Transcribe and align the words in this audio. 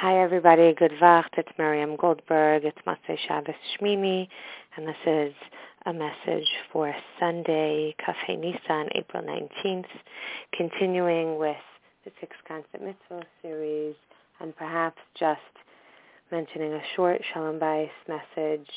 Hi 0.00 0.22
everybody, 0.22 0.72
good 0.74 0.92
Vacht. 1.00 1.34
It's 1.38 1.48
Miriam 1.58 1.96
Goldberg. 1.96 2.64
It's 2.64 2.78
Motzei 2.86 3.18
Shabbos 3.26 3.56
Shmini, 3.74 4.28
and 4.76 4.86
this 4.86 4.94
is 5.04 5.34
a 5.86 5.92
message 5.92 6.46
for 6.72 6.94
Sunday, 7.18 7.96
Kafei 7.98 8.38
Nisan, 8.38 8.90
April 8.94 9.24
19th, 9.24 9.88
continuing 10.56 11.36
with 11.36 11.56
the 12.04 12.12
Six 12.20 12.36
Constant 12.46 12.84
Mitzvah 12.84 13.26
series, 13.42 13.96
and 14.38 14.54
perhaps 14.54 14.98
just 15.18 15.40
mentioning 16.30 16.74
a 16.74 16.82
short 16.94 17.20
Shalom 17.32 17.58
Bayis 17.58 17.90
message 18.06 18.70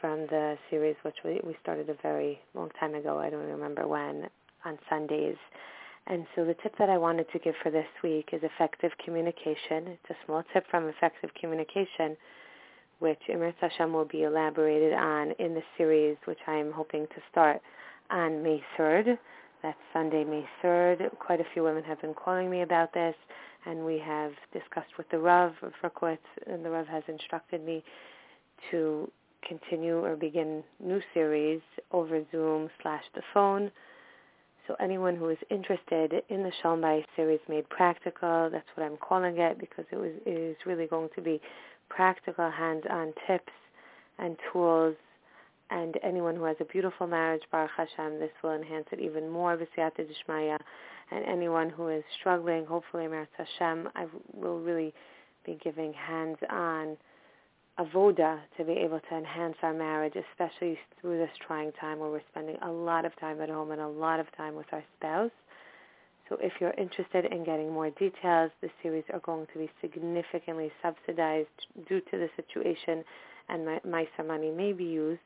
from 0.00 0.22
the 0.30 0.58
series 0.68 0.96
which 1.02 1.14
we, 1.24 1.40
we 1.44 1.56
started 1.62 1.88
a 1.90 1.96
very 2.02 2.40
long 2.54 2.70
time 2.80 2.96
ago, 2.96 3.20
I 3.20 3.30
don't 3.30 3.46
remember 3.46 3.86
when, 3.86 4.26
on 4.64 4.80
Sundays. 4.90 5.36
And 6.08 6.26
so 6.34 6.44
the 6.44 6.54
tip 6.62 6.74
that 6.78 6.88
I 6.88 6.98
wanted 6.98 7.26
to 7.32 7.38
give 7.38 7.54
for 7.62 7.70
this 7.70 7.86
week 8.02 8.30
is 8.32 8.40
effective 8.44 8.92
communication. 9.04 9.88
It's 9.88 10.10
a 10.10 10.16
small 10.24 10.44
tip 10.52 10.64
from 10.70 10.86
effective 10.86 11.30
communication, 11.38 12.16
which 13.00 13.18
Emir 13.28 13.52
Hashem 13.60 13.92
will 13.92 14.04
be 14.04 14.22
elaborated 14.22 14.92
on 14.92 15.32
in 15.40 15.54
the 15.54 15.62
series, 15.76 16.16
which 16.26 16.38
I 16.46 16.54
am 16.54 16.70
hoping 16.70 17.06
to 17.08 17.22
start 17.30 17.60
on 18.10 18.40
May 18.40 18.62
3rd. 18.78 19.18
That's 19.64 19.78
Sunday, 19.92 20.22
May 20.22 20.46
3rd. 20.62 21.18
Quite 21.18 21.40
a 21.40 21.46
few 21.52 21.64
women 21.64 21.82
have 21.82 22.00
been 22.00 22.14
calling 22.14 22.50
me 22.50 22.62
about 22.62 22.94
this, 22.94 23.16
and 23.64 23.84
we 23.84 23.98
have 23.98 24.30
discussed 24.52 24.96
with 24.96 25.08
the 25.10 25.18
Rav 25.18 25.54
Frankfurt, 25.80 26.20
and 26.46 26.64
the 26.64 26.70
Rav 26.70 26.86
has 26.86 27.02
instructed 27.08 27.64
me 27.64 27.82
to 28.70 29.10
continue 29.46 30.04
or 30.04 30.14
begin 30.14 30.62
new 30.78 31.00
series 31.12 31.60
over 31.90 32.22
Zoom 32.30 32.70
slash 32.80 33.02
the 33.16 33.22
phone 33.34 33.72
so 34.66 34.74
anyone 34.80 35.16
who 35.16 35.28
is 35.28 35.38
interested 35.50 36.22
in 36.28 36.42
the 36.42 36.52
Shalom 36.60 36.80
Bayis 36.80 37.04
series 37.14 37.40
made 37.48 37.68
practical, 37.68 38.50
that's 38.50 38.66
what 38.74 38.84
I'm 38.84 38.96
calling 38.96 39.38
it 39.38 39.58
because 39.58 39.84
it, 39.92 39.96
was, 39.96 40.12
it 40.24 40.30
is 40.30 40.56
really 40.66 40.86
going 40.86 41.08
to 41.14 41.20
be 41.20 41.40
practical 41.88 42.50
hands-on 42.50 43.12
tips 43.26 43.52
and 44.18 44.36
tools. 44.52 44.96
And 45.70 45.98
anyone 46.02 46.36
who 46.36 46.44
has 46.44 46.56
a 46.60 46.64
beautiful 46.64 47.06
marriage, 47.06 47.42
Baruch 47.50 47.70
Hashem, 47.76 48.18
this 48.18 48.30
will 48.42 48.52
enhance 48.52 48.86
it 48.92 49.00
even 49.00 49.28
more, 49.28 49.56
B'siyata 49.56 50.06
Dishmaya. 50.06 50.58
And 51.10 51.24
anyone 51.24 51.70
who 51.70 51.88
is 51.88 52.02
struggling, 52.18 52.66
hopefully, 52.66 53.04
Meretz 53.04 53.28
Hashem, 53.36 53.88
I 53.94 54.06
will 54.32 54.60
really 54.60 54.92
be 55.44 55.58
giving 55.62 55.92
hands-on 55.92 56.96
avoda 57.78 58.40
to 58.56 58.64
be 58.64 58.72
able 58.72 59.00
to 59.00 59.16
enhance 59.16 59.56
our 59.62 59.74
marriage, 59.74 60.14
especially 60.32 60.78
through 61.00 61.18
this 61.18 61.30
trying 61.46 61.72
time 61.72 61.98
where 61.98 62.10
we're 62.10 62.22
spending 62.30 62.56
a 62.62 62.70
lot 62.70 63.04
of 63.04 63.18
time 63.20 63.40
at 63.40 63.48
home 63.48 63.70
and 63.70 63.80
a 63.80 63.88
lot 63.88 64.20
of 64.20 64.26
time 64.36 64.54
with 64.54 64.66
our 64.72 64.82
spouse. 64.98 65.30
So 66.28 66.36
if 66.40 66.54
you're 66.60 66.72
interested 66.72 67.26
in 67.26 67.44
getting 67.44 67.72
more 67.72 67.90
details, 67.90 68.50
the 68.60 68.68
series 68.82 69.04
are 69.12 69.20
going 69.20 69.46
to 69.52 69.58
be 69.58 69.70
significantly 69.80 70.72
subsidized 70.82 71.48
due 71.88 72.00
to 72.00 72.18
the 72.18 72.28
situation 72.36 73.04
and 73.48 73.64
my, 73.64 73.80
maaser 73.86 74.26
money 74.26 74.50
may 74.50 74.72
be 74.72 74.84
used. 74.84 75.20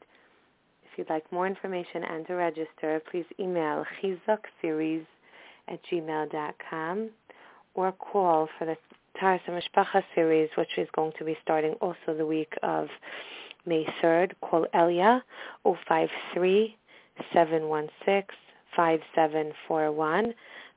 If 0.84 0.98
you'd 0.98 1.08
like 1.08 1.30
more 1.32 1.46
information 1.46 2.04
and 2.04 2.26
to 2.26 2.34
register, 2.34 3.00
please 3.10 3.24
email 3.38 3.84
chizukseries 4.02 5.06
at 5.68 5.80
gmail.com 5.90 7.10
or 7.74 7.92
call 7.92 8.48
for 8.58 8.66
the 8.66 8.76
Taharas 9.20 9.40
Mishpacha 9.48 10.02
series, 10.14 10.48
which 10.56 10.78
is 10.78 10.88
going 10.94 11.12
to 11.18 11.24
be 11.24 11.36
starting 11.42 11.72
also 11.82 12.14
the 12.16 12.24
week 12.24 12.54
of 12.62 12.88
May 13.66 13.84
3rd. 14.02 14.32
Call 14.40 14.66
Elia 14.72 15.22
053 15.64 16.76
716 17.32 18.36
5741. 18.74 20.34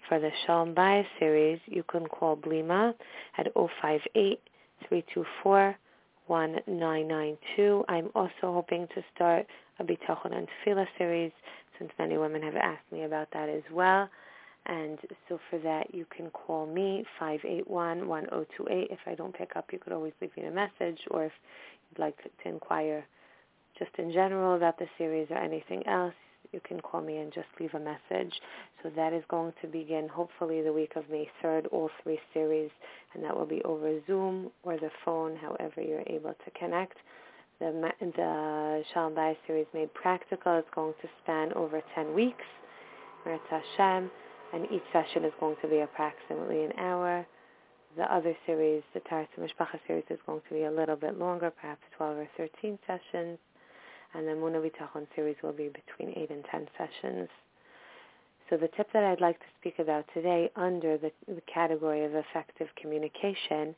For 0.09 0.19
the 0.19 0.29
Shalom 0.45 0.75
Bayis 0.75 1.05
series, 1.19 1.59
you 1.67 1.83
can 1.83 2.05
call 2.05 2.35
Blima 2.35 2.93
at 3.37 3.47
058 3.53 4.41
324 4.89 5.77
1992. 6.27 7.85
I'm 7.87 8.09
also 8.13 8.31
hoping 8.41 8.87
to 8.93 9.03
start 9.15 9.45
a 9.79 9.85
Bitachon 9.85 10.35
and 10.35 10.47
Tefillah 10.65 10.87
series 10.97 11.31
since 11.79 11.91
many 11.97 12.17
women 12.17 12.41
have 12.41 12.55
asked 12.57 12.91
me 12.91 13.03
about 13.03 13.29
that 13.31 13.47
as 13.47 13.63
well. 13.71 14.09
And 14.65 14.97
so 15.27 15.39
for 15.49 15.59
that, 15.59 15.93
you 15.93 16.05
can 16.15 16.29
call 16.29 16.65
me, 16.65 17.05
581-1028. 17.19 18.47
If 18.69 18.99
I 19.05 19.15
don't 19.15 19.35
pick 19.35 19.55
up, 19.55 19.73
you 19.73 19.79
could 19.79 19.93
always 19.93 20.13
leave 20.21 20.35
me 20.37 20.43
a 20.43 20.51
message, 20.51 20.99
or 21.11 21.25
if 21.25 21.31
you'd 21.89 21.99
like 21.99 22.17
to, 22.23 22.49
inquire 22.49 23.05
just 23.77 23.91
in 23.97 24.11
general 24.11 24.55
about 24.55 24.77
the 24.79 24.87
series 24.97 25.27
or 25.29 25.37
anything 25.37 25.85
else, 25.87 26.13
you 26.51 26.61
can 26.65 26.79
call 26.79 27.01
me 27.01 27.17
and 27.17 27.33
just 27.33 27.47
leave 27.59 27.73
a 27.73 27.79
message. 27.79 28.33
So 28.81 28.91
that 28.95 29.11
is 29.11 29.23
going 29.27 29.53
to 29.61 29.67
begin 29.67 30.07
hopefully 30.07 30.61
the 30.61 30.71
week 30.71 30.93
of 30.95 31.09
May 31.09 31.27
3rd, 31.43 31.65
all 31.71 31.89
three 32.03 32.19
series, 32.33 32.69
and 33.13 33.23
that 33.23 33.35
will 33.35 33.45
be 33.45 33.61
over 33.63 33.99
Zoom 34.07 34.51
or 34.63 34.77
the 34.77 34.91
phone, 35.03 35.35
however 35.35 35.81
you're 35.81 36.03
able 36.07 36.35
to 36.45 36.51
connect. 36.57 36.97
The, 37.59 37.91
the 37.99 38.83
Shalom 38.93 39.15
Bayis 39.15 39.37
series 39.47 39.67
made 39.73 39.93
practical 39.93 40.57
is 40.57 40.65
going 40.75 40.93
to 41.01 41.07
span 41.23 41.53
over 41.53 41.81
10 41.95 42.13
weeks. 42.13 42.45
Meretz 43.25 43.39
Hashem 43.49 44.11
and 44.53 44.65
each 44.71 44.83
session 44.93 45.25
is 45.25 45.33
going 45.39 45.55
to 45.61 45.67
be 45.67 45.79
approximately 45.79 46.63
an 46.63 46.73
hour. 46.77 47.25
The 47.97 48.11
other 48.13 48.35
series, 48.45 48.83
the 48.93 48.99
Taharas 49.01 49.27
Mishpacha 49.39 49.79
series, 49.87 50.05
is 50.09 50.19
going 50.25 50.41
to 50.47 50.53
be 50.53 50.63
a 50.63 50.71
little 50.71 50.95
bit 50.95 51.17
longer, 51.17 51.51
perhaps 51.51 51.81
12 51.97 52.17
or 52.17 52.27
13 52.37 52.77
sessions. 52.85 53.39
And 54.13 54.27
the 54.27 54.31
Muna 54.31 54.61
Bitachon 54.61 55.07
series 55.15 55.35
will 55.41 55.53
be 55.53 55.69
between 55.69 56.17
8 56.17 56.29
and 56.29 56.45
10 56.51 56.67
sessions. 56.77 57.29
So 58.49 58.57
the 58.57 58.69
tip 58.77 58.87
that 58.93 59.03
I'd 59.03 59.21
like 59.21 59.39
to 59.39 59.45
speak 59.59 59.79
about 59.79 60.05
today 60.13 60.51
under 60.55 60.97
the, 60.97 61.11
the 61.27 61.41
category 61.51 62.05
of 62.05 62.13
effective 62.13 62.67
communication 62.79 63.73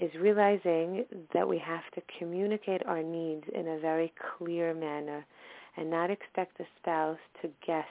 is 0.00 0.10
realizing 0.18 1.04
that 1.32 1.48
we 1.48 1.58
have 1.58 1.88
to 1.94 2.02
communicate 2.18 2.84
our 2.86 3.02
needs 3.02 3.44
in 3.54 3.68
a 3.68 3.78
very 3.78 4.12
clear 4.36 4.74
manner 4.74 5.24
and 5.76 5.88
not 5.88 6.10
expect 6.10 6.58
the 6.58 6.64
spouse 6.80 7.18
to 7.42 7.48
guess 7.64 7.86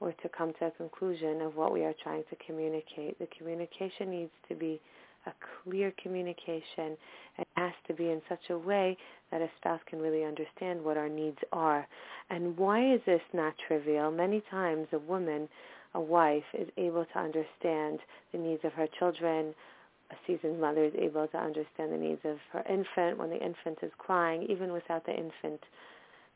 or 0.00 0.12
to 0.12 0.28
come 0.36 0.52
to 0.58 0.66
a 0.66 0.70
conclusion 0.72 1.40
of 1.40 1.56
what 1.56 1.72
we 1.72 1.84
are 1.84 1.94
trying 2.02 2.24
to 2.30 2.36
communicate. 2.46 3.18
The 3.18 3.28
communication 3.38 4.10
needs 4.10 4.32
to 4.48 4.54
be 4.54 4.80
a 5.26 5.32
clear 5.62 5.92
communication. 6.02 6.96
It 7.38 7.48
has 7.56 7.72
to 7.88 7.94
be 7.94 8.10
in 8.10 8.20
such 8.28 8.50
a 8.50 8.58
way 8.58 8.96
that 9.30 9.40
a 9.40 9.48
spouse 9.58 9.80
can 9.88 10.00
really 10.00 10.24
understand 10.24 10.82
what 10.84 10.96
our 10.96 11.08
needs 11.08 11.38
are. 11.52 11.86
And 12.30 12.56
why 12.56 12.92
is 12.92 13.00
this 13.06 13.22
not 13.32 13.54
trivial? 13.66 14.10
Many 14.10 14.42
times 14.50 14.86
a 14.92 14.98
woman, 14.98 15.48
a 15.94 16.00
wife, 16.00 16.44
is 16.52 16.68
able 16.76 17.06
to 17.06 17.18
understand 17.18 18.00
the 18.32 18.38
needs 18.38 18.64
of 18.64 18.72
her 18.72 18.88
children. 18.98 19.54
A 20.10 20.14
seasoned 20.26 20.60
mother 20.60 20.84
is 20.84 20.92
able 20.98 21.26
to 21.28 21.38
understand 21.38 21.92
the 21.92 21.96
needs 21.96 22.20
of 22.24 22.36
her 22.52 22.62
infant 22.68 23.18
when 23.18 23.30
the 23.30 23.42
infant 23.42 23.78
is 23.82 23.92
crying, 23.98 24.42
even 24.48 24.72
without 24.72 25.06
the 25.06 25.12
infant 25.12 25.60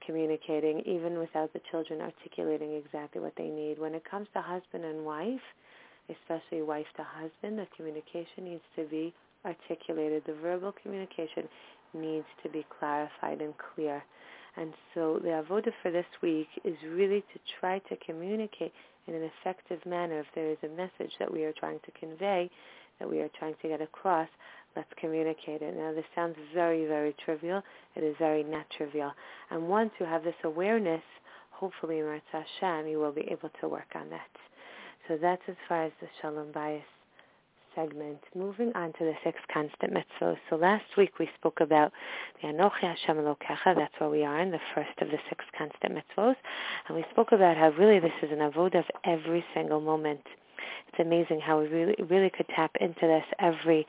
communicating 0.04 0.80
even 0.80 1.18
without 1.18 1.52
the 1.52 1.60
children 1.70 2.00
articulating 2.00 2.74
exactly 2.74 3.20
what 3.20 3.34
they 3.36 3.48
need. 3.48 3.78
When 3.78 3.94
it 3.94 4.08
comes 4.08 4.28
to 4.34 4.40
husband 4.40 4.84
and 4.84 5.04
wife, 5.04 5.40
especially 6.08 6.62
wife 6.62 6.86
to 6.96 7.04
husband, 7.04 7.58
the 7.58 7.66
communication 7.76 8.44
needs 8.44 8.62
to 8.76 8.84
be 8.84 9.12
articulated. 9.44 10.22
The 10.26 10.34
verbal 10.34 10.74
communication 10.82 11.48
needs 11.94 12.26
to 12.42 12.48
be 12.48 12.66
clarified 12.78 13.40
and 13.40 13.54
clear. 13.74 14.02
And 14.56 14.72
so 14.94 15.20
the 15.22 15.42
avoda 15.42 15.70
for 15.82 15.90
this 15.90 16.06
week 16.22 16.48
is 16.64 16.76
really 16.84 17.20
to 17.20 17.40
try 17.60 17.78
to 17.78 17.96
communicate 18.04 18.72
in 19.06 19.14
an 19.14 19.30
effective 19.40 19.84
manner. 19.86 20.20
If 20.20 20.26
there 20.34 20.50
is 20.50 20.58
a 20.64 20.68
message 20.68 21.12
that 21.18 21.32
we 21.32 21.44
are 21.44 21.52
trying 21.52 21.80
to 21.80 21.90
convey, 21.98 22.50
that 22.98 23.10
we 23.10 23.20
are 23.20 23.30
trying 23.38 23.54
to 23.62 23.68
get 23.68 23.80
across, 23.80 24.28
let's 24.76 24.88
communicate 25.00 25.62
it. 25.62 25.76
Now 25.76 25.92
this 25.92 26.04
sounds 26.14 26.36
very, 26.54 26.86
very 26.86 27.14
trivial. 27.24 27.62
It 27.96 28.04
is 28.04 28.14
very 28.18 28.42
not 28.42 28.66
trivial. 28.76 29.12
And 29.50 29.68
once 29.68 29.90
you 29.98 30.06
have 30.06 30.24
this 30.24 30.34
awareness, 30.44 31.02
hopefully 31.50 31.96
Ratzah 31.96 32.44
Hashem, 32.60 32.86
you 32.88 32.98
will 32.98 33.12
be 33.12 33.28
able 33.30 33.50
to 33.60 33.68
work 33.68 33.88
on 33.94 34.08
that. 34.10 34.30
So 35.08 35.16
that's 35.20 35.42
as 35.48 35.56
far 35.68 35.84
as 35.84 35.92
the 36.00 36.08
Shalom 36.20 36.52
Bayis 36.52 36.82
segment. 37.74 38.18
Moving 38.34 38.72
on 38.74 38.92
to 38.94 39.04
the 39.04 39.14
six 39.24 39.38
constant 39.52 39.92
mitzvahs. 39.92 40.36
So 40.50 40.56
last 40.56 40.84
week 40.96 41.18
we 41.18 41.28
spoke 41.38 41.60
about 41.60 41.92
the 42.40 42.48
Anochi 42.48 42.82
Hashem 42.82 43.16
Elokecha. 43.16 43.74
That's 43.76 43.94
where 43.98 44.10
we 44.10 44.24
are 44.24 44.40
in 44.40 44.50
the 44.50 44.60
first 44.74 44.90
of 45.00 45.08
the 45.08 45.18
six 45.28 45.44
constant 45.56 45.94
mitzvahs. 45.94 46.36
And 46.88 46.96
we 46.96 47.04
spoke 47.10 47.32
about 47.32 47.56
how 47.56 47.70
really 47.70 48.00
this 48.00 48.12
is 48.22 48.30
an 48.32 48.38
avodah 48.38 48.80
of 48.80 48.84
every 49.04 49.44
single 49.54 49.80
moment. 49.80 50.22
It's 50.88 51.00
amazing 51.00 51.40
how 51.40 51.60
we 51.60 51.68
really, 51.68 51.96
really 52.08 52.30
could 52.30 52.48
tap 52.48 52.72
into 52.80 53.00
this 53.02 53.24
every 53.38 53.86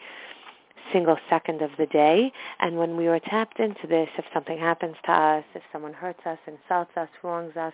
single 0.91 1.17
second 1.29 1.61
of 1.61 1.71
the 1.77 1.85
day. 1.87 2.31
And 2.59 2.77
when 2.77 2.97
we 2.97 3.07
are 3.07 3.19
tapped 3.19 3.59
into 3.59 3.87
this, 3.87 4.09
if 4.17 4.25
something 4.33 4.57
happens 4.57 4.95
to 5.05 5.11
us, 5.11 5.43
if 5.55 5.61
someone 5.71 5.93
hurts 5.93 6.21
us, 6.25 6.37
insults 6.47 6.95
us, 6.97 7.09
wrongs 7.23 7.55
us, 7.55 7.73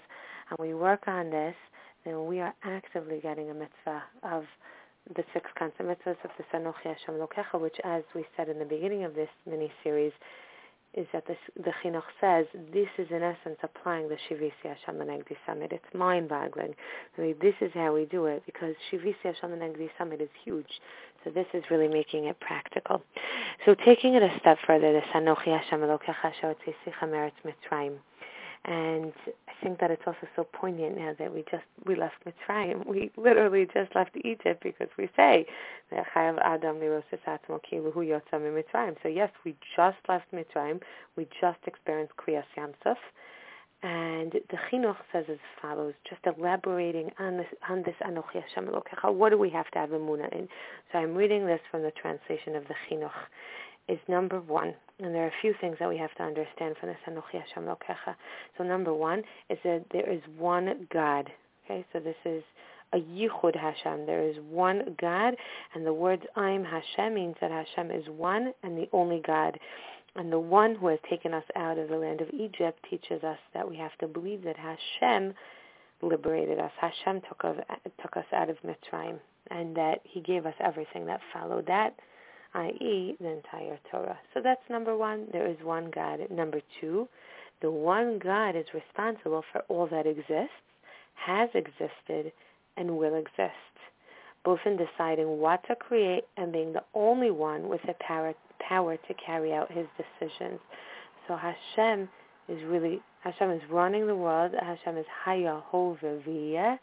and 0.50 0.60
we 0.60 0.74
work 0.74 1.08
on 1.08 1.30
this, 1.30 1.56
then 2.04 2.26
we 2.28 2.40
are 2.40 2.54
actively 2.64 3.20
getting 3.22 3.50
a 3.50 3.54
mitzvah 3.54 4.04
of 4.24 4.46
the 5.16 5.24
six 5.34 5.50
constant 5.58 5.90
mitzvahs 5.90 6.18
of 6.24 6.32
the 6.38 6.44
Sanochi 6.52 6.84
Hashem 6.84 7.16
Lokecha, 7.16 7.60
which, 7.60 7.78
as 7.84 8.04
we 8.16 8.26
said 8.36 8.50
in 8.50 8.60
the 8.60 8.66
beginning 8.66 9.04
of 9.04 9.14
this 9.14 9.30
mini-series, 9.46 10.14
is 10.96 11.06
that 11.12 11.26
the, 11.28 11.36
the 11.62 11.72
Chinuch 11.84 12.04
says 12.22 12.46
this 12.74 12.88
is 12.98 13.08
in 13.12 13.22
essence 13.22 13.58
applying 13.62 14.08
the 14.08 14.16
Shivisi 14.30 14.52
Hashem 14.64 14.96
Negdi 14.96 15.36
Tamid. 15.48 15.74
It's 15.74 15.94
mind-boggling. 15.94 16.74
I 17.18 17.22
mean, 17.22 17.36
this 17.42 17.56
is 17.62 17.72
how 17.74 17.94
we 17.94 18.06
do 18.06 18.26
it 18.26 18.44
because 18.46 18.76
Shivisi 18.92 19.16
Hashem 19.24 19.50
Negdi 19.52 19.90
Tamid 20.00 20.22
is 20.22 20.30
huge. 20.44 20.80
So 21.24 21.32
this 21.32 21.48
is 21.54 21.64
really 21.70 21.88
making 21.88 22.26
it 22.26 22.40
practical. 22.40 23.02
So 23.66 23.76
taking 23.76 24.14
it 24.14 24.24
a 24.24 24.32
step 24.40 24.58
further, 24.66 24.94
the 24.94 25.02
Sanochi 25.14 25.48
Hashem 25.48 25.82
Elokecha 25.82 26.34
Mitzrayim. 27.46 27.98
And 28.68 29.14
I 29.48 29.52
think 29.64 29.80
that 29.80 29.92
it's 29.92 30.02
also 30.08 30.28
so 30.36 30.44
poignant 30.44 30.98
now 30.98 31.14
that 31.20 31.32
we 31.32 31.44
just 31.52 31.64
we 31.86 31.96
left 31.96 32.16
Mitzrayim. 32.26 32.88
We 32.88 33.12
literally 33.16 33.68
just 33.72 33.94
left 33.96 34.18
Egypt 34.24 34.64
because 34.64 34.90
we 34.98 35.08
say 35.16 35.46
that 35.92 36.08
Adam. 36.16 36.80
So 39.04 39.08
yes, 39.08 39.30
we 39.46 39.56
just 39.76 39.98
left 40.10 40.32
Mitzrayim. 40.34 40.82
We 41.16 41.28
just 41.40 41.60
experienced 41.68 42.14
Kriyas 42.18 42.44
Yamsuf. 42.58 42.98
And 43.84 44.32
the 44.32 44.58
Chinuch 44.72 44.98
says 45.12 45.26
as 45.30 45.38
follows, 45.62 45.94
just 46.10 46.22
elaborating 46.26 47.12
on 47.20 47.38
this, 47.38 47.46
on 47.70 47.84
this 47.84 47.94
Anochi 48.02 48.42
Hashem 48.42 48.68
Elokecha. 48.68 49.14
What 49.14 49.30
do 49.30 49.38
we 49.38 49.52
have 49.52 49.70
to 49.72 49.80
have 49.80 49.90
Emunah 49.90 50.32
in? 50.32 50.48
So 50.92 50.98
I'm 50.98 51.14
reading 51.14 51.46
this 51.46 51.60
from 51.70 51.84
the 51.84 51.92
translation 51.92 52.56
of 52.56 52.64
the 52.68 52.74
Chinuch. 52.90 53.12
Is 53.88 54.00
number 54.08 54.42
one, 54.42 54.74
and 55.00 55.14
there 55.14 55.26
are 55.26 55.28
a 55.28 55.42
few 55.42 55.54
things 55.62 55.78
that 55.80 55.88
we 55.88 55.98
have 55.98 56.14
to 56.16 56.24
understand 56.24 56.76
from 56.80 56.90
this. 56.90 56.98
So 58.58 58.64
number 58.64 58.94
one 58.94 59.24
is 59.50 59.60
that 59.64 59.86
there 59.92 60.10
is 60.10 60.22
one 60.38 60.88
God. 60.92 61.32
Okay, 61.66 61.86
so 61.94 62.00
this 62.00 62.16
is 62.26 62.44
a 62.94 62.98
Yichud 62.98 63.56
Hashem. 63.56 64.06
There 64.08 64.24
is 64.28 64.38
one 64.50 64.96
God, 65.00 65.36
and 65.74 65.86
the 65.86 65.94
words 65.94 66.24
I'm 66.36 66.64
Hashem 66.64 67.14
means 67.14 67.36
that 67.42 67.52
Hashem 67.52 67.92
is 67.92 68.08
one 68.10 68.54
and 68.64 68.78
the 68.78 68.90
only 68.92 69.22
God. 69.26 69.60
And 70.16 70.32
the 70.32 70.40
one 70.40 70.76
who 70.76 70.88
has 70.88 71.00
taken 71.10 71.34
us 71.34 71.44
out 71.56 71.78
of 71.78 71.90
the 71.90 71.98
land 71.98 72.22
of 72.22 72.30
Egypt 72.30 72.80
teaches 72.90 73.24
us 73.24 73.38
that 73.54 73.70
we 73.70 73.76
have 73.78 73.96
to 74.00 74.08
believe 74.08 74.44
that 74.44 74.56
Hashem 74.58 75.34
liberated 76.02 76.58
us. 76.58 76.72
Hashem 76.80 77.22
took, 77.28 77.44
of, 77.44 77.58
took 78.02 78.18
us 78.18 78.26
out 78.34 78.50
of 78.50 78.58
Mitzrayim, 78.66 79.20
and 79.52 79.76
that 79.76 80.00
He 80.04 80.22
gave 80.22 80.46
us 80.46 80.56
everything 80.60 81.06
that 81.08 81.20
followed 81.34 81.68
that, 81.68 81.96
i.e., 82.56 83.16
the 83.20 83.28
entire 83.28 83.78
Torah. 83.92 84.18
So 84.34 84.42
that's 84.44 84.62
number 84.70 84.96
one. 84.98 85.28
There 85.32 85.48
is 85.48 85.58
one 85.62 85.92
God. 85.94 86.20
Number 86.32 86.62
two, 86.80 87.08
the 87.62 87.72
one 87.72 88.20
God 88.20 88.56
is 88.56 88.66
responsible 88.74 89.44
for 89.52 89.62
all 89.68 89.88
that 89.88 90.08
exists, 90.08 90.52
has 91.16 91.50
existed, 91.54 92.32
and 92.78 92.98
will 92.98 93.16
exist, 93.16 93.76
both 94.44 94.60
in 94.66 94.78
deciding 94.78 95.40
what 95.40 95.62
to 95.68 95.76
create 95.76 96.24
and 96.38 96.52
being 96.52 96.74
the 96.74 96.84
only 96.94 97.32
one 97.32 97.70
with 97.70 97.82
the 97.86 97.96
power 98.00 98.34
power 98.60 98.98
to 98.98 99.14
carry 99.14 99.54
out 99.54 99.72
his 99.72 99.86
decisions. 99.98 100.60
So 101.28 101.38
Hashem 101.38 102.10
is 102.48 102.64
really 102.66 103.02
Hashem 103.22 103.52
is 103.52 103.62
running 103.70 104.08
the 104.08 104.16
world. 104.16 104.54
Hashem 104.60 104.98
is 104.98 105.06
Haya 105.24 105.62
Hoveh 105.74 106.24
V'yihyeh, 106.24 106.78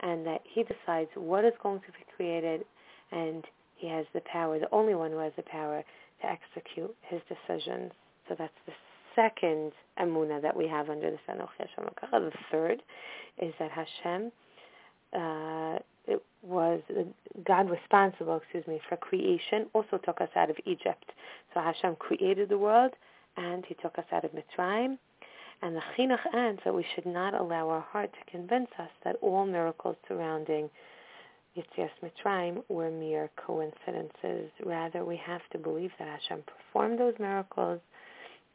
and 0.00 0.26
that 0.26 0.40
He 0.44 0.62
decides 0.62 1.10
what 1.14 1.44
is 1.44 1.52
going 1.62 1.80
to 1.80 1.92
be 1.92 2.04
created, 2.16 2.64
and 3.12 3.44
He 3.78 3.88
has 3.88 4.06
the 4.12 4.22
power, 4.30 4.58
the 4.58 4.72
only 4.72 4.94
one 4.94 5.10
who 5.10 5.18
has 5.18 5.32
the 5.36 5.42
power 5.42 5.82
to 6.20 6.26
execute 6.26 6.94
His 7.02 7.20
decisions. 7.28 7.92
So 8.28 8.36
that's 8.38 8.52
the 8.66 8.72
second 9.16 9.72
emuna 9.98 10.42
that 10.42 10.56
we 10.56 10.68
have 10.68 10.90
under 10.90 11.10
the 11.10 11.18
Sanoch 11.28 11.48
Hashem 11.58 11.90
The 12.12 12.32
third 12.52 12.82
is 13.38 13.54
that 13.58 13.70
Hashem 13.70 14.30
uh, 15.14 15.78
it 16.06 16.22
was 16.42 16.80
God 17.46 17.70
responsible, 17.70 18.36
excuse 18.36 18.66
me, 18.66 18.80
for 18.88 18.96
creation 18.96 19.66
also 19.74 19.98
took 19.98 20.20
us 20.20 20.28
out 20.36 20.50
of 20.50 20.56
Egypt. 20.64 21.12
So 21.52 21.60
Hashem 21.60 21.96
created 21.96 22.48
the 22.48 22.58
world 22.58 22.92
and 23.36 23.64
he 23.66 23.74
took 23.74 23.98
us 23.98 24.04
out 24.12 24.24
of 24.24 24.32
Mitzrayim. 24.32 24.98
And 25.60 25.74
the 25.74 25.82
chinuch 25.96 26.34
ends 26.34 26.60
that 26.64 26.74
we 26.74 26.86
should 26.94 27.06
not 27.06 27.34
allow 27.34 27.68
our 27.68 27.80
heart 27.80 28.10
to 28.12 28.30
convince 28.30 28.68
us 28.78 28.90
that 29.04 29.16
all 29.20 29.44
miracles 29.44 29.96
surrounding 30.06 30.70
Yetzias 31.56 31.90
Mitzrayim 32.02 32.62
were 32.68 32.90
mere 32.90 33.30
coincidences. 33.36 34.50
Rather, 34.64 35.04
we 35.04 35.16
have 35.16 35.42
to 35.52 35.58
believe 35.58 35.90
that 35.98 36.08
Hashem 36.08 36.44
performed 36.44 36.98
those 36.98 37.14
miracles 37.18 37.80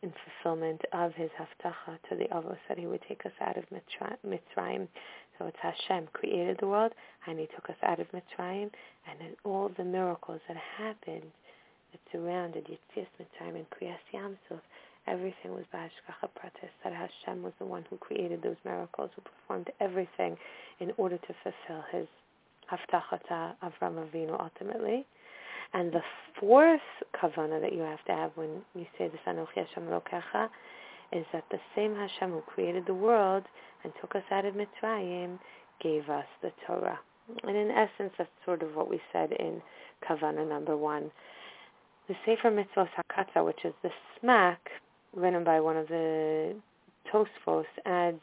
in 0.02 0.14
fulfillment 0.44 0.82
of 0.92 1.14
his 1.14 1.30
havtacha 1.40 1.98
to 2.10 2.16
the 2.16 2.26
Avos 2.26 2.58
that 2.68 2.78
he 2.78 2.86
would 2.86 3.02
take 3.08 3.26
us 3.26 3.32
out 3.42 3.58
of 3.58 3.66
Mitzrayim. 3.70 4.88
So 5.38 5.48
it's 5.48 5.58
Hashem 5.60 6.10
created 6.14 6.58
the 6.60 6.68
world, 6.68 6.94
and 7.26 7.40
He 7.40 7.48
took 7.48 7.70
us 7.70 7.76
out 7.84 8.00
of 8.00 8.08
Mitzrayim, 8.12 8.70
and 9.10 9.20
then 9.20 9.36
all 9.44 9.70
the 9.70 9.84
miracles 9.84 10.42
that 10.48 10.58
happened 10.58 11.32
that 11.92 12.02
surrounded 12.12 12.66
Yetzias 12.66 13.08
Mitzrayim 13.20 13.56
and 13.56 13.70
Kriyas 13.72 13.98
Yamsuf, 14.14 14.62
everything 15.08 15.54
was 15.54 15.66
B'hashgacha 15.74 16.30
Pratis, 16.38 16.70
that 16.84 16.94
Hashem 16.94 17.42
was 17.42 17.54
the 17.60 17.66
one 17.66 17.84
who 17.90 17.98
created 17.98 18.44
those 18.44 18.58
miracles, 18.64 19.10
who 19.16 19.22
performed 19.22 19.72
everything 19.80 20.38
in 20.80 20.92
order 20.98 21.18
to 21.18 21.36
fulfill 21.44 21.84
His 21.92 22.08
Haftachata 22.72 23.54
Avram 23.64 24.06
Avinu 24.06 24.40
ultimately. 24.40 25.06
And 25.74 25.92
the 25.92 26.04
fourth 26.40 26.82
kavana 27.16 27.60
that 27.62 27.74
you 27.74 27.82
have 27.82 28.04
to 28.06 28.12
have 28.12 28.32
when 28.36 28.62
you 28.76 28.86
say 28.98 29.10
the 29.10 29.18
Sanochi 29.26 29.66
Hashem 29.66 29.84
Rokecha 29.84 30.50
is 31.12 31.26
that 31.34 31.46
the 31.52 31.60
same 31.76 31.96
Hashem 31.96 32.32
who 32.32 32.42
created 32.42 32.86
the 32.86 32.94
world 32.94 33.44
and 33.84 33.94
took 34.00 34.16
us 34.16 34.24
out 34.32 34.46
of 34.46 34.56
Mitzrayim 34.56 35.40
gave 35.82 36.10
us 36.10 36.26
the 36.42 36.52
Torah. 36.66 37.00
And 37.44 37.56
in 37.56 37.72
essence, 37.72 38.14
that's 38.18 38.30
sort 38.46 38.64
of 38.64 38.76
what 38.76 38.90
we 38.90 39.00
said 39.12 39.32
in 39.34 39.62
Kavana 40.08 40.48
number 40.48 40.76
one. 40.78 41.12
The 42.08 42.16
Sefer 42.26 42.52
Mitzvot 42.52 42.90
HaKatzar, 43.12 43.46
which 43.46 43.64
is 43.64 43.74
the 43.82 43.90
Smak 44.22 44.58
written 45.16 45.44
by 45.44 45.60
one 45.60 45.78
of 45.78 45.88
the 45.88 46.56
Tosfos, 47.12 47.66
adds 47.86 48.22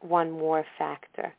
one 0.00 0.30
more 0.30 0.64
factor. 0.78 1.32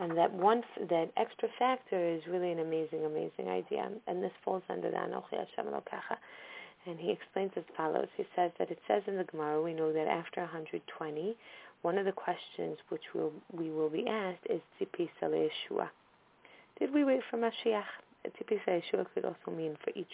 And 0.00 0.16
that 0.18 0.32
one, 0.32 0.62
that 0.90 1.10
extra 1.16 1.48
factor 1.58 1.98
is 1.98 2.22
really 2.28 2.50
an 2.50 2.58
amazing, 2.58 3.04
amazing 3.04 3.48
idea. 3.48 3.90
And 4.06 4.22
this 4.22 4.32
falls 4.44 4.62
under 4.68 4.90
the 4.90 4.96
Anochi 4.96 5.38
Hashem 5.38 5.72
Elokecha. 5.72 6.16
And 6.86 6.98
he 6.98 7.10
explains 7.10 7.52
as 7.56 7.62
follows. 7.76 8.08
He 8.16 8.24
says 8.36 8.50
that 8.58 8.70
it 8.70 8.78
says 8.88 9.02
in 9.06 9.16
the 9.16 9.24
Gemara, 9.24 9.62
we 9.62 9.72
know 9.72 9.92
that 9.92 10.06
after 10.06 10.40
120, 10.40 11.36
one 11.82 11.98
of 11.98 12.04
the 12.04 12.12
questions 12.12 12.78
which 12.88 13.02
we'll, 13.14 13.32
we 13.52 13.70
will 13.70 13.88
be 13.88 14.06
asked 14.06 14.46
is 14.50 14.60
Tzipi 14.80 15.08
Yeshua. 15.22 15.88
Did 16.78 16.92
we 16.92 17.04
wait 17.04 17.20
for 17.30 17.38
Mashiach? 17.38 17.84
Tzipi 18.26 18.58
Yeshua 18.66 19.06
could 19.14 19.24
also 19.24 19.56
mean 19.56 19.76
for 19.84 19.90
each 19.94 20.12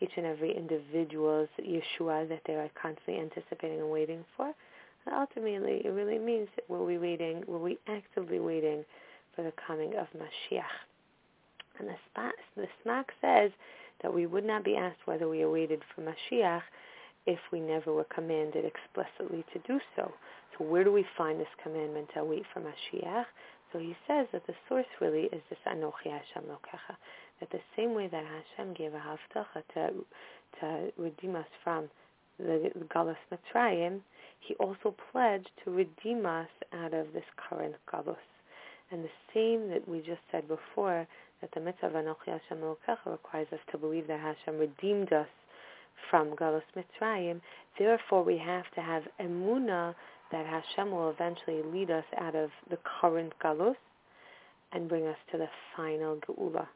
each 0.00 0.12
and 0.16 0.24
every 0.24 0.56
individual's 0.56 1.48
Yeshua 1.60 2.26
that 2.28 2.40
they 2.46 2.54
are 2.54 2.70
constantly 2.80 3.20
anticipating 3.20 3.80
and 3.80 3.90
waiting 3.90 4.24
for. 4.34 4.54
Ultimately, 5.12 5.82
it 5.84 5.90
really 5.90 6.18
means 6.18 6.48
that 6.56 6.68
were 6.70 6.84
we 6.84 6.96
waiting, 6.96 7.42
were 7.46 7.58
we 7.58 7.78
actively 7.86 8.38
waiting 8.38 8.84
for 9.34 9.42
the 9.42 9.52
coming 9.66 9.94
of 9.94 10.06
Mashiach? 10.16 10.64
And 11.78 11.88
the, 11.88 12.30
the 12.56 12.66
Smak 12.84 13.04
says 13.20 13.50
that 14.02 14.12
we 14.12 14.26
would 14.26 14.44
not 14.44 14.64
be 14.64 14.76
asked 14.76 15.06
whether 15.06 15.28
we 15.28 15.42
awaited 15.42 15.82
for 15.94 16.02
Mashiach 16.02 16.62
if 17.26 17.38
we 17.52 17.60
never 17.60 17.92
were 17.92 18.04
commanded 18.04 18.64
explicitly 18.64 19.44
to 19.52 19.58
do 19.66 19.80
so. 19.96 20.12
So 20.56 20.64
where 20.64 20.84
do 20.84 20.92
we 20.92 21.04
find 21.16 21.38
this 21.40 21.48
commandment 21.62 22.08
to 22.14 22.24
wait 22.24 22.44
for 22.52 22.60
Mashiach? 22.60 23.24
So 23.72 23.78
he 23.78 23.96
says 24.06 24.26
that 24.32 24.46
the 24.46 24.54
source 24.68 24.86
really 25.00 25.24
is 25.32 25.42
this 25.48 25.58
Anochi 25.66 26.10
Hashem 26.10 26.48
Lokecha, 26.48 26.96
that 27.38 27.50
the 27.50 27.60
same 27.76 27.94
way 27.94 28.08
that 28.08 28.24
Hashem 28.24 28.74
gave 28.74 28.94
a 28.94 28.98
havtacha 28.98 29.62
to, 29.74 30.04
to 30.60 30.92
redeem 30.98 31.36
us 31.36 31.46
from 31.62 31.88
the, 32.38 32.70
Galus 32.94 33.16
Mitzrayim, 33.30 34.00
he 34.40 34.54
also 34.54 34.94
pledged 35.12 35.50
to 35.64 35.70
redeem 35.70 36.26
us 36.26 36.48
out 36.72 36.94
of 36.94 37.12
this 37.12 37.24
current 37.36 37.74
Galus. 37.92 38.16
And 38.90 39.04
the 39.04 39.08
same 39.32 39.68
that 39.70 39.88
we 39.88 39.98
just 39.98 40.20
said 40.32 40.48
before, 40.48 41.06
that 41.40 41.50
the 41.54 41.60
mitzvah 41.60 41.86
of 41.86 41.92
Anochi 41.92 42.26
Hashem 42.26 42.62
requires 43.06 43.46
us 43.52 43.60
to 43.70 43.78
believe 43.78 44.06
that 44.08 44.20
Hashem 44.20 44.58
redeemed 44.58 45.12
us 45.12 45.28
from 46.10 46.34
Galus 46.36 46.62
Mitzrayim. 46.76 47.40
Therefore, 47.78 48.24
we 48.24 48.36
have 48.38 48.64
to 48.74 48.80
have 48.80 49.04
emuna 49.20 49.94
that 50.32 50.46
Hashem 50.46 50.90
will 50.90 51.10
eventually 51.10 51.62
lead 51.62 51.90
us 51.90 52.04
out 52.18 52.34
of 52.34 52.50
the 52.68 52.78
current 53.00 53.32
Galus 53.42 53.76
and 54.72 54.88
bring 54.88 55.06
us 55.06 55.16
to 55.32 55.38
the 55.38 55.48
final 55.76 56.16
Geula. 56.28 56.66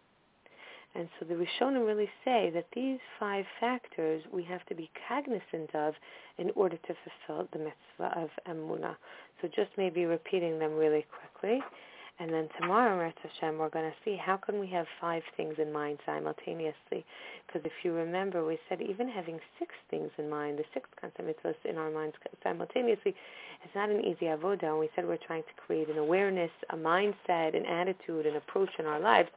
And 0.96 1.08
so 1.18 1.26
the 1.26 1.34
Rishonim 1.34 1.84
really 1.84 2.10
say 2.24 2.50
that 2.54 2.66
these 2.74 2.98
five 3.18 3.44
factors 3.58 4.22
we 4.32 4.44
have 4.44 4.64
to 4.66 4.74
be 4.74 4.90
cognizant 5.08 5.74
of 5.74 5.94
in 6.38 6.50
order 6.54 6.76
to 6.76 6.94
fulfill 7.26 7.48
the 7.52 7.58
mitzvah 7.58 8.20
of 8.20 8.30
emuna. 8.48 8.96
So 9.42 9.48
just 9.48 9.70
maybe 9.76 10.04
repeating 10.04 10.58
them 10.58 10.74
really 10.76 11.04
quickly. 11.10 11.60
And 12.20 12.32
then 12.32 12.48
tomorrow, 12.60 13.12
Hashem, 13.22 13.58
we're 13.58 13.70
going 13.70 13.90
to 13.90 13.96
see 14.04 14.16
how 14.16 14.36
can 14.36 14.60
we 14.60 14.68
have 14.68 14.86
five 15.00 15.22
things 15.36 15.56
in 15.58 15.72
mind 15.72 15.98
simultaneously. 16.06 17.04
Because 17.46 17.62
if 17.64 17.72
you 17.82 17.92
remember, 17.92 18.46
we 18.46 18.56
said 18.68 18.80
even 18.80 19.08
having 19.08 19.40
six 19.58 19.74
things 19.90 20.10
in 20.16 20.30
mind, 20.30 20.58
the 20.58 20.64
six 20.72 20.88
constant 21.00 21.28
mitzvahs 21.28 21.56
in 21.68 21.76
our 21.76 21.90
minds 21.90 22.14
simultaneously, 22.42 23.16
it's 23.64 23.74
not 23.74 23.90
an 23.90 24.00
easy 24.00 24.26
avodah. 24.26 24.62
And 24.62 24.78
we 24.78 24.88
said 24.94 25.06
we're 25.06 25.16
trying 25.16 25.42
to 25.42 25.62
create 25.66 25.88
an 25.88 25.98
awareness, 25.98 26.52
a 26.70 26.76
mindset, 26.76 27.56
an 27.56 27.66
attitude, 27.66 28.26
an 28.26 28.36
approach 28.36 28.70
in 28.78 28.86
our 28.86 29.00
lives, 29.00 29.30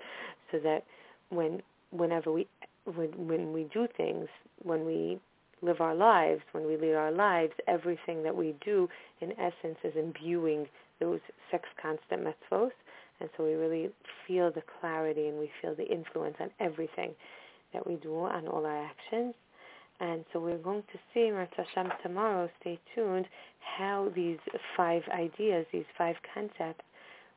so 0.51 0.59
that 0.59 0.83
when 1.29 1.63
whenever 1.91 2.31
we 2.31 2.47
when, 2.85 3.09
when 3.27 3.53
we 3.53 3.63
do 3.73 3.87
things, 3.97 4.27
when 4.63 4.85
we 4.85 5.19
live 5.61 5.81
our 5.81 5.95
lives, 5.95 6.41
when 6.51 6.65
we 6.67 6.77
lead 6.77 6.93
our 6.93 7.11
lives, 7.11 7.53
everything 7.67 8.23
that 8.23 8.35
we 8.35 8.53
do, 8.63 8.87
in 9.21 9.31
essence, 9.33 9.77
is 9.83 9.93
imbuing 9.95 10.67
those 10.99 11.19
six 11.51 11.63
constant 11.81 12.23
mitzvos, 12.23 12.71
And 13.19 13.29
so 13.35 13.43
we 13.43 13.53
really 13.53 13.89
feel 14.27 14.51
the 14.51 14.63
clarity 14.79 15.27
and 15.27 15.39
we 15.39 15.49
feel 15.61 15.75
the 15.75 15.87
influence 15.87 16.35
on 16.39 16.49
everything 16.59 17.13
that 17.73 17.85
we 17.85 17.95
do, 17.95 18.15
on 18.15 18.47
all 18.47 18.65
our 18.65 18.85
actions. 18.85 19.33
And 19.99 20.23
so 20.31 20.39
we're 20.39 20.57
going 20.57 20.83
to 20.91 20.99
see, 21.13 21.27
Hashem, 21.27 21.91
tomorrow, 22.03 22.49
stay 22.61 22.79
tuned, 22.93 23.25
how 23.59 24.11
these 24.15 24.37
five 24.75 25.01
ideas, 25.11 25.65
these 25.73 25.85
five 25.97 26.15
concepts, 26.33 26.83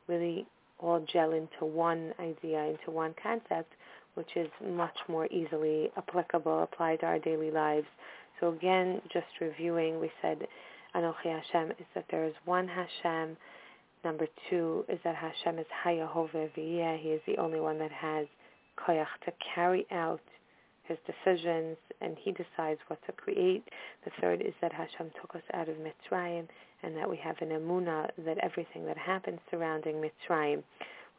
really 0.07 0.45
all 0.79 1.03
gel 1.11 1.31
into 1.33 1.65
one 1.65 2.13
idea, 2.19 2.63
into 2.65 2.91
one 2.91 3.15
concept, 3.21 3.73
which 4.13 4.35
is 4.35 4.49
much 4.63 4.97
more 5.07 5.25
easily 5.27 5.89
applicable, 5.97 6.63
applied 6.63 6.99
to 6.99 7.05
our 7.07 7.19
daily 7.19 7.49
lives. 7.49 7.87
So 8.39 8.49
again, 8.49 9.01
just 9.11 9.27
reviewing, 9.39 9.99
we 9.99 10.11
said 10.21 10.47
Anochi 10.95 11.25
Hashem 11.25 11.71
is 11.71 11.85
that 11.95 12.05
there 12.11 12.25
is 12.25 12.33
one 12.45 12.67
Hashem. 12.67 13.37
Number 14.03 14.27
two 14.49 14.83
is 14.89 14.99
that 15.03 15.15
Hashem 15.15 15.59
is 15.59 15.65
Hayahove 15.85 16.51
V'yeh. 16.57 16.99
He 16.99 17.09
is 17.09 17.21
the 17.27 17.37
only 17.37 17.59
one 17.59 17.77
that 17.79 17.91
has 17.91 18.27
koyach 18.77 19.05
to 19.25 19.33
carry 19.55 19.85
out 19.91 20.21
his 20.83 20.97
decisions, 21.05 21.77
and 22.01 22.17
he 22.19 22.31
decides 22.31 22.79
what 22.87 22.99
to 23.05 23.11
create. 23.13 23.63
The 24.03 24.11
third 24.19 24.41
is 24.41 24.53
that 24.61 24.73
Hashem 24.73 25.11
took 25.21 25.35
us 25.35 25.43
out 25.53 25.69
of 25.69 25.75
Mitzrayim, 25.77 26.47
and 26.83 26.97
that 26.97 27.09
we 27.09 27.17
have 27.17 27.35
an 27.41 27.49
emuna 27.49 28.09
that 28.25 28.37
everything 28.39 28.85
that 28.85 28.97
happened 28.97 29.39
surrounding 29.49 29.95
Mitzrayim 29.95 30.63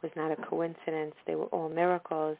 was 0.01 0.11
not 0.15 0.31
a 0.31 0.35
coincidence. 0.35 1.15
They 1.25 1.35
were 1.35 1.45
all 1.45 1.69
miracles, 1.69 2.37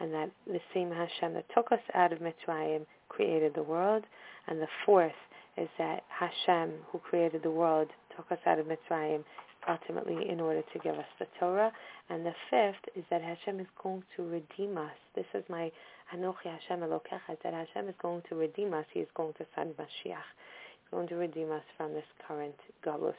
and 0.00 0.12
that 0.14 0.30
the 0.46 0.60
same 0.74 0.90
Hashem 0.90 1.34
that 1.34 1.44
took 1.54 1.70
us 1.70 1.80
out 1.94 2.12
of 2.12 2.20
Mitzrayim 2.20 2.86
created 3.08 3.54
the 3.54 3.62
world. 3.62 4.04
And 4.48 4.60
the 4.60 4.68
fourth 4.84 5.12
is 5.56 5.68
that 5.78 6.04
Hashem, 6.08 6.72
who 6.90 6.98
created 6.98 7.42
the 7.42 7.50
world, 7.50 7.88
took 8.16 8.30
us 8.32 8.38
out 8.46 8.58
of 8.58 8.66
Mitzrayim 8.66 9.24
ultimately 9.68 10.28
in 10.28 10.40
order 10.40 10.62
to 10.72 10.78
give 10.80 10.94
us 10.94 11.06
the 11.18 11.26
Torah. 11.38 11.72
And 12.10 12.24
the 12.24 12.34
fifth 12.50 12.96
is 12.96 13.04
that 13.10 13.22
Hashem 13.22 13.60
is 13.60 13.66
going 13.82 14.02
to 14.16 14.22
redeem 14.24 14.78
us. 14.78 14.96
This 15.14 15.26
is 15.34 15.44
my 15.48 15.70
Anochi 16.14 16.44
Hashem 16.44 16.80
Elokecha, 16.80 17.36
that 17.42 17.54
Hashem 17.54 17.88
is 17.88 17.94
going 18.00 18.22
to 18.28 18.34
redeem 18.34 18.74
us. 18.74 18.84
He 18.92 19.00
is 19.00 19.08
going 19.14 19.34
to 19.34 19.46
send 19.54 19.74
Mashiach. 19.74 20.06
He's 20.06 20.90
going 20.90 21.08
to 21.08 21.16
redeem 21.16 21.52
us 21.52 21.62
from 21.76 21.92
this 21.92 22.04
current 22.26 22.56
galus. 22.84 23.14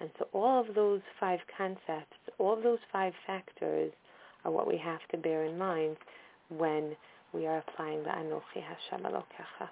And 0.00 0.10
so 0.18 0.26
all 0.32 0.60
of 0.60 0.74
those 0.74 1.02
five 1.18 1.40
concepts, 1.56 2.16
all 2.38 2.56
of 2.56 2.62
those 2.62 2.78
five 2.90 3.12
factors 3.26 3.92
are 4.44 4.50
what 4.50 4.66
we 4.66 4.78
have 4.78 5.00
to 5.10 5.18
bear 5.18 5.44
in 5.44 5.58
mind 5.58 5.96
when 6.48 6.96
we 7.32 7.46
are 7.46 7.58
applying 7.58 8.02
the 8.02 8.10
Anochi 8.10 8.62
Hashem 8.62 9.04
Elokecha. 9.04 9.68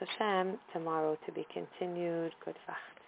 Hashem, 0.00 0.58
tomorrow 0.72 1.16
to 1.26 1.32
be 1.32 1.46
continued. 1.52 2.32
Good 2.44 2.56
Vacht. 2.66 2.99